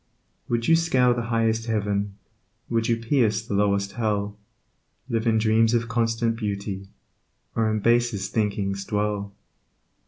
Would 0.49 0.67
you 0.67 0.75
scale 0.75 1.13
the 1.13 1.21
highest 1.29 1.67
heaven, 1.67 2.15
Would 2.71 2.87
you 2.87 2.97
pierce 2.97 3.45
the 3.45 3.53
lowest 3.53 3.91
hell, 3.91 4.35
Live 5.07 5.27
in 5.27 5.37
dreams 5.37 5.75
of 5.75 5.87
constant 5.89 6.37
beauty, 6.37 6.87
Or 7.55 7.69
in 7.69 7.81
basest 7.81 8.33
thinkings 8.33 8.83
dwell. 8.83 9.31